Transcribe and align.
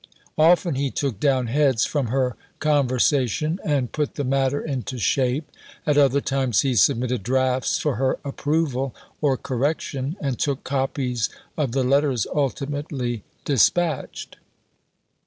Often 0.39 0.73
he 0.73 0.89
took 0.89 1.19
down 1.19 1.45
heads 1.45 1.85
from 1.85 2.07
her 2.07 2.35
conversation, 2.59 3.59
and 3.63 3.91
put 3.91 4.15
the 4.15 4.23
matter 4.23 4.59
into 4.59 4.97
shape; 4.97 5.51
at 5.85 5.95
other 5.95 6.19
times 6.21 6.61
he 6.61 6.73
submitted 6.73 7.21
drafts 7.21 7.77
for 7.77 7.97
her 7.97 8.17
approval 8.25 8.95
or 9.21 9.37
correction, 9.37 10.17
and 10.19 10.39
took 10.39 10.63
copies 10.63 11.29
of 11.55 11.73
the 11.73 11.83
letters 11.83 12.25
ultimately 12.33 13.23
dispatched. 13.45 14.37